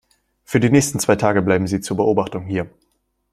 Für 0.45 0.59
die 0.59 0.71
nächsten 0.71 0.97
zwei 0.99 1.15
Tage 1.15 1.43
bleiben 1.43 1.67
Sie 1.67 1.79
zur 1.79 1.95
Beobachtung 1.97 2.47
hier. 2.47 2.67